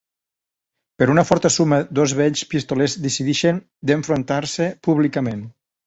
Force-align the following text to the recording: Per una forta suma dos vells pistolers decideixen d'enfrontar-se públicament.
Per 1.01 1.07
una 1.15 1.25
forta 1.31 1.51
suma 1.57 1.79
dos 2.01 2.15
vells 2.21 2.43
pistolers 2.55 2.99
decideixen 3.07 3.63
d'enfrontar-se 3.91 4.73
públicament. 4.91 5.51